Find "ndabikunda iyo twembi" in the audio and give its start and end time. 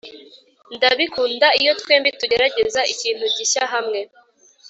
0.75-2.09